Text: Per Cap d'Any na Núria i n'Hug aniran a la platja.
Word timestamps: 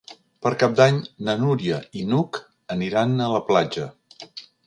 Per 0.43 0.51
Cap 0.61 0.71
d'Any 0.79 0.95
na 1.27 1.33
Núria 1.41 1.77
i 2.01 2.05
n'Hug 2.13 2.41
aniran 2.77 3.13
a 3.27 3.31
la 3.35 3.45
platja. 3.53 3.87